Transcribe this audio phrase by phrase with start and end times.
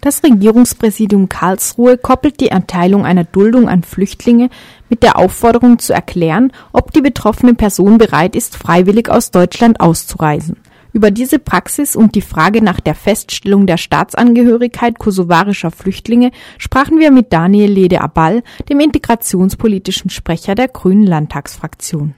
[0.00, 4.48] Das Regierungspräsidium Karlsruhe koppelt die Erteilung einer Duldung an Flüchtlinge
[4.88, 10.56] mit der Aufforderung zu erklären, ob die betroffene Person bereit ist, freiwillig aus Deutschland auszureisen.
[10.92, 17.10] Über diese Praxis und die Frage nach der Feststellung der Staatsangehörigkeit kosovarischer Flüchtlinge sprachen wir
[17.10, 22.14] mit Daniel Lede-Aball, dem integrationspolitischen Sprecher der Grünen Landtagsfraktion.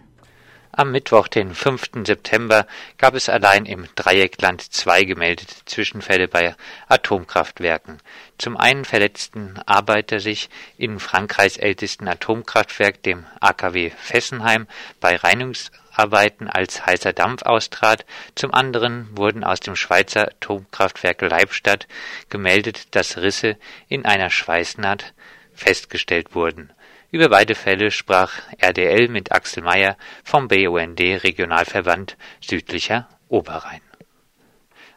[0.72, 2.06] Am Mittwoch, den 5.
[2.06, 2.64] September,
[2.96, 6.54] gab es allein im Dreieckland zwei gemeldete Zwischenfälle bei
[6.86, 7.98] Atomkraftwerken.
[8.38, 14.68] Zum einen verletzten Arbeiter sich in Frankreichs ältesten Atomkraftwerk, dem AKW Fessenheim,
[15.00, 18.06] bei Reinigungsarbeiten als heißer Dampf austrat.
[18.36, 21.88] Zum anderen wurden aus dem Schweizer Atomkraftwerk Leibstadt
[22.28, 23.56] gemeldet, dass Risse
[23.88, 25.14] in einer Schweißnaht
[25.52, 26.70] festgestellt wurden.
[27.12, 28.30] Über beide Fälle sprach
[28.62, 33.80] RDL mit Axel Meyer vom BUND Regionalverband Südlicher Oberrhein.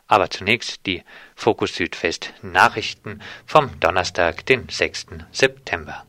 [0.08, 1.02] Aber zunächst die
[1.36, 5.08] Fokus Südwest Nachrichten vom Donnerstag, den 6.
[5.32, 6.04] September.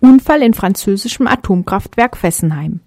[0.00, 2.80] Unfall in französischem Atomkraftwerk Fessenheim.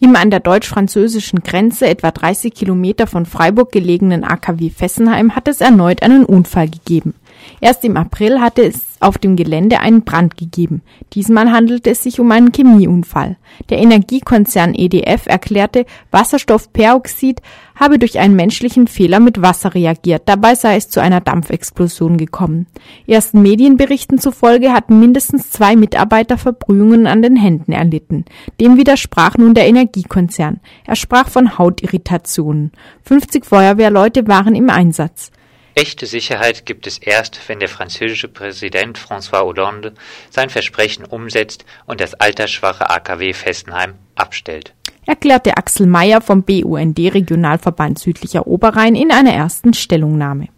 [0.00, 5.60] Im an der deutsch-französischen Grenze etwa 30 Kilometer von Freiburg gelegenen AKW Fessenheim hat es
[5.60, 7.14] erneut einen Unfall gegeben.
[7.60, 10.82] Erst im April hatte es auf dem Gelände einen Brand gegeben.
[11.12, 13.36] Diesmal handelte es sich um einen Chemieunfall.
[13.70, 17.40] Der Energiekonzern EDF erklärte, Wasserstoffperoxid
[17.74, 20.22] habe durch einen menschlichen Fehler mit Wasser reagiert.
[20.26, 22.66] Dabei sei es zu einer Dampfexplosion gekommen.
[23.06, 28.24] Ersten Medienberichten zufolge hatten mindestens zwei Mitarbeiter Verbrühungen an den Händen erlitten.
[28.60, 30.60] Dem widersprach nun der Energiekonzern.
[30.86, 32.72] Er sprach von Hautirritationen.
[33.04, 35.30] 50 Feuerwehrleute waren im Einsatz.
[35.74, 39.94] Echte Sicherheit gibt es erst, wenn der französische Präsident François Hollande
[40.30, 44.74] sein Versprechen umsetzt und das altersschwache AKW Fessenheim abstellt.
[45.06, 50.48] Erklärte Axel Mayer vom BUND Regionalverband Südlicher Oberrhein in einer ersten Stellungnahme.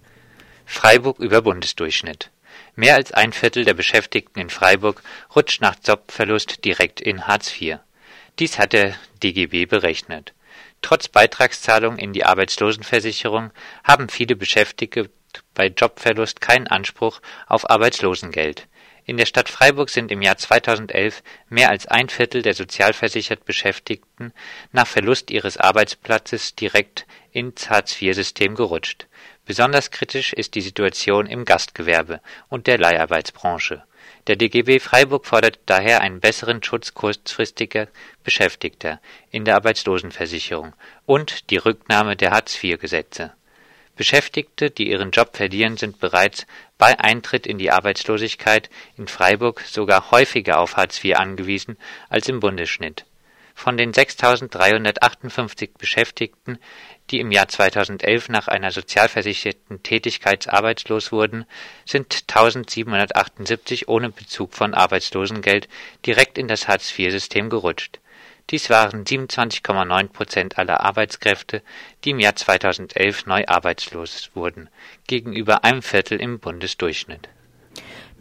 [0.67, 2.31] Freiburg über Bundesdurchschnitt.
[2.77, 5.03] Mehr als ein Viertel der Beschäftigten in Freiburg
[5.35, 7.79] rutscht nach Jobverlust direkt in Hartz IV.
[8.41, 10.34] Dies hat der DGB berechnet.
[10.85, 13.53] Trotz Beitragszahlung in die Arbeitslosenversicherung
[13.85, 15.09] haben viele Beschäftigte
[15.55, 18.69] bei Jobverlust keinen Anspruch auf Arbeitslosengeld.
[19.07, 24.35] In der Stadt Freiburg sind im Jahr 2011 mehr als ein Viertel der sozialversichert Beschäftigten
[24.73, 29.07] nach Verlust ihres Arbeitsplatzes direkt ins Hartz-IV-System gerutscht.
[29.47, 32.21] Besonders kritisch ist die Situation im Gastgewerbe
[32.51, 33.85] und der Leiharbeitsbranche
[34.27, 37.89] der DGB Freiburg fordert daher einen besseren Schutz kurzfristiger
[38.23, 40.73] Beschäftigter in der Arbeitslosenversicherung
[41.05, 43.33] und die Rücknahme der Hartz-IV-Gesetze.
[43.97, 46.47] Beschäftigte, die ihren Job verlieren, sind bereits
[46.79, 51.77] bei Eintritt in die Arbeitslosigkeit in Freiburg sogar häufiger auf Hartz IV angewiesen
[52.09, 53.05] als im Bundesschnitt.
[53.55, 56.59] Von den 6.358 Beschäftigten,
[57.11, 61.47] die im Jahr 2011 nach einer sozialversicherten Tätigkeit arbeitslos wurden,
[61.87, 65.69] sind 1778 ohne Bezug von Arbeitslosengeld
[66.05, 68.01] direkt in das Hartz-IV-System gerutscht.
[68.51, 71.63] Dies waren 27,9 Prozent aller Arbeitskräfte,
[72.05, 74.69] die im Jahr 2011 neu arbeitslos wurden,
[75.07, 77.29] gegenüber einem Viertel im Bundesdurchschnitt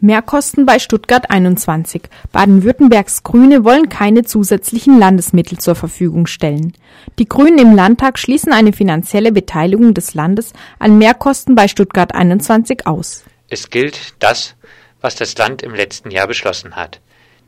[0.00, 2.02] Mehrkosten bei Stuttgart 21.
[2.32, 6.74] Baden-Württembergs Grüne wollen keine zusätzlichen Landesmittel zur Verfügung stellen.
[7.18, 12.86] Die Grünen im Landtag schließen eine finanzielle Beteiligung des Landes an Mehrkosten bei Stuttgart 21
[12.86, 13.24] aus.
[13.48, 14.56] Es gilt das,
[15.00, 17.00] was das Land im letzten Jahr beschlossen hat.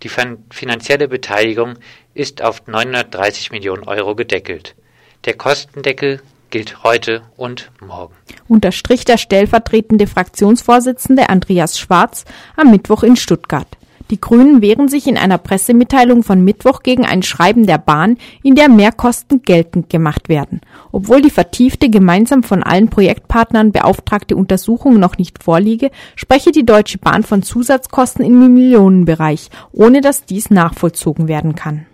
[0.03, 1.75] Die finanzielle Beteiligung
[2.15, 4.77] ist auf 930 Millionen Euro gedeckelt.
[5.25, 6.21] Der Kostendeckel
[6.57, 8.15] gilt heute und morgen.
[8.49, 12.25] Unterstrich der stellvertretende Fraktionsvorsitzende Andreas Schwarz
[12.57, 13.69] am Mittwoch in Stuttgart.
[14.09, 18.55] Die Grünen wehren sich in einer Pressemitteilung von Mittwoch gegen ein Schreiben der Bahn, in
[18.55, 20.63] der Mehrkosten geltend gemacht werden.
[20.93, 26.97] Obwohl die vertiefte, gemeinsam von allen Projektpartnern beauftragte Untersuchung noch nicht vorliege, spreche die Deutsche
[26.97, 31.85] Bahn von Zusatzkosten im Millionenbereich, ohne dass dies nachvollzogen werden kann.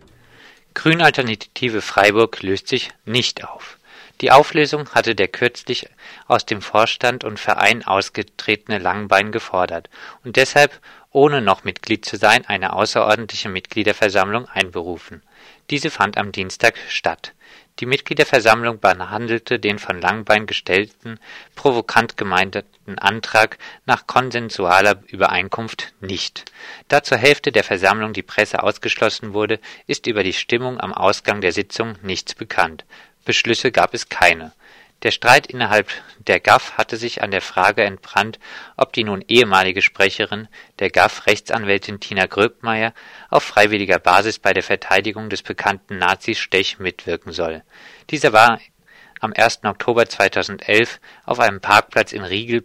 [0.75, 3.79] Grünalternative Freiburg löst sich nicht auf.
[4.23, 5.89] Die Auflösung hatte der kürzlich
[6.29, 9.91] aus dem Vorstand und Verein ausgetretene Langbein gefordert
[10.25, 10.81] und deshalb,
[11.11, 15.23] ohne noch Mitglied zu sein, eine außerordentliche Mitgliederversammlung einberufen.
[15.71, 17.35] Diese fand am Dienstag statt.
[17.81, 21.19] Die Mitgliederversammlung behandelte den von Langbein gestellten,
[21.57, 26.45] provokant gemeinten Antrag nach konsensualer Übereinkunft nicht.
[26.87, 31.41] Da zur Hälfte der Versammlung die Presse ausgeschlossen wurde, ist über die Stimmung am Ausgang
[31.41, 32.85] der Sitzung nichts bekannt.
[33.25, 34.53] Beschlüsse gab es keine.
[35.03, 38.39] Der Streit innerhalb der GAF hatte sich an der Frage entbrannt,
[38.77, 40.47] ob die nun ehemalige Sprecherin
[40.79, 42.95] der GAF, Rechtsanwältin Tina Gröbmeier,
[43.29, 47.65] auf freiwilliger Basis bei der Verteidigung des bekannten Nazis Stech mitwirken soll.
[48.11, 48.61] Dieser war
[49.19, 49.65] am 1.
[49.65, 52.65] Oktober 2011 auf einem Parkplatz in Riegel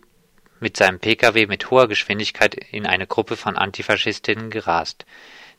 [0.60, 5.06] mit seinem Pkw mit hoher Geschwindigkeit in eine Gruppe von Antifaschistinnen gerast.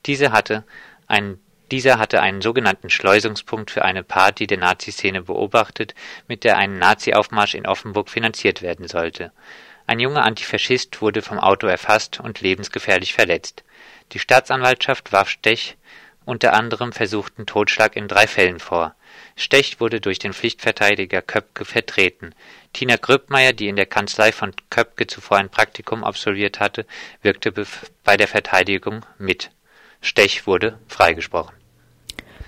[0.06, 0.64] Diese hatte
[1.06, 5.94] einen dieser hatte einen sogenannten Schleusungspunkt für eine Party der Nazi-Szene beobachtet,
[6.26, 9.32] mit der ein Nazi-Aufmarsch in Offenburg finanziert werden sollte.
[9.86, 13.64] Ein junger Antifaschist wurde vom Auto erfasst und lebensgefährlich verletzt.
[14.12, 15.76] Die Staatsanwaltschaft warf Stech
[16.28, 18.94] unter anderem versuchten Totschlag in drei Fällen vor.
[19.34, 22.34] Stech wurde durch den Pflichtverteidiger Köpke vertreten.
[22.74, 26.84] Tina Gröbmeier, die in der Kanzlei von Köpke zuvor ein Praktikum absolviert hatte,
[27.22, 27.54] wirkte
[28.04, 29.50] bei der Verteidigung mit.
[30.00, 31.58] Stech wurde freigesprochen.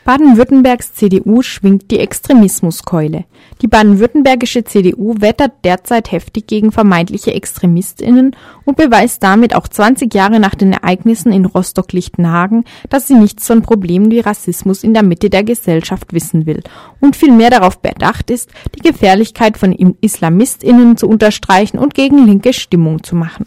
[0.05, 3.27] Baden-Württembergs CDU schwingt die Extremismuskeule.
[3.61, 10.41] Die baden-württembergische CDU wettert derzeit heftig gegen vermeintliche ExtremistInnen und beweist damit auch 20 Jahre
[10.41, 15.29] nach den Ereignissen in Rostock-Lichtenhagen, dass sie nichts von Problemen wie Rassismus in der Mitte
[15.29, 16.63] der Gesellschaft wissen will
[17.01, 23.03] und vielmehr darauf bedacht ist, die Gefährlichkeit von IslamistInnen zu unterstreichen und gegen linke Stimmung
[23.05, 23.45] zu machen.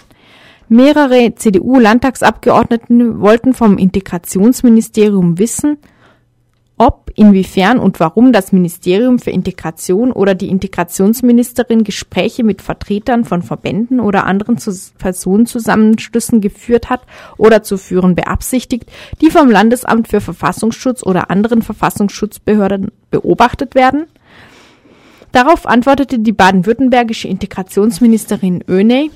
[0.69, 5.77] Mehrere CDU-Landtagsabgeordneten wollten vom Integrationsministerium wissen,
[6.77, 13.44] ob, inwiefern und warum das Ministerium für Integration oder die Integrationsministerin Gespräche mit Vertretern von
[13.44, 14.57] Verbänden oder anderen
[14.98, 17.01] Personenzusammenschlüssen geführt hat
[17.38, 24.07] oder zu führen beabsichtigt, die vom Landesamt für Verfassungsschutz oder anderen Verfassungsschutzbehörden beobachtet werden.
[25.31, 29.10] Darauf antwortete die baden-württembergische Integrationsministerin Oeney,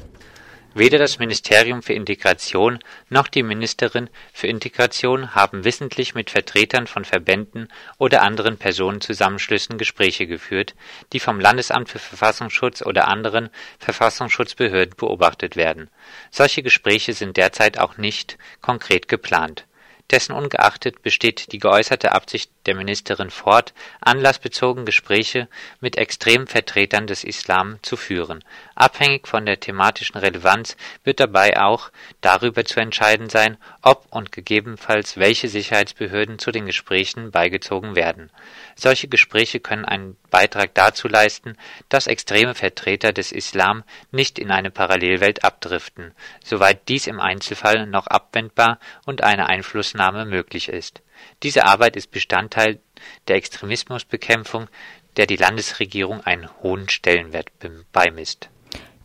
[0.77, 2.77] Weder das Ministerium für Integration
[3.09, 10.27] noch die Ministerin für Integration haben wissentlich mit Vertretern von Verbänden oder anderen Personenzusammenschlüssen Gespräche
[10.27, 10.75] geführt,
[11.13, 15.89] die vom Landesamt für Verfassungsschutz oder anderen Verfassungsschutzbehörden beobachtet werden.
[16.29, 19.66] Solche Gespräche sind derzeit auch nicht konkret geplant
[20.11, 25.47] dessen ungeachtet besteht die geäußerte Absicht der Ministerin fort, anlassbezogen Gespräche
[25.79, 28.43] mit extremen Vertretern des Islam zu führen.
[28.75, 35.17] Abhängig von der thematischen Relevanz wird dabei auch darüber zu entscheiden sein, ob und gegebenenfalls
[35.17, 38.31] welche Sicherheitsbehörden zu den Gesprächen beigezogen werden.
[38.75, 41.57] Solche Gespräche können einen Beitrag dazu leisten,
[41.89, 46.13] dass extreme Vertreter des Islam nicht in eine Parallelwelt abdriften,
[46.43, 51.01] soweit dies im Einzelfall noch abwendbar und eine Einflussnahme möglich ist.
[51.43, 52.79] Diese Arbeit ist Bestandteil
[53.27, 54.67] der Extremismusbekämpfung,
[55.15, 57.49] der die Landesregierung einen hohen Stellenwert
[57.91, 58.49] beimisst.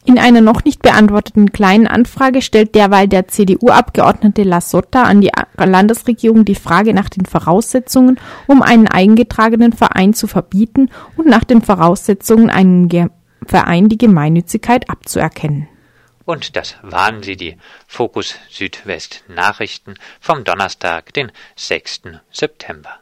[0.04, 6.44] In einer noch nicht beantworteten Kleinen Anfrage stellt derweil der CDU-Abgeordnete Lassotta an die Landesregierung
[6.44, 8.18] die Frage nach den Voraussetzungen,
[8.48, 12.88] um einen eingetragenen Verein zu verbieten und nach den Voraussetzungen, einen
[13.46, 15.68] Verein die Gemeinnützigkeit abzuerkennen.
[16.24, 17.56] Und das waren sie, die
[17.86, 22.02] Fokus Südwest Nachrichten vom Donnerstag, den 6.
[22.30, 22.98] September.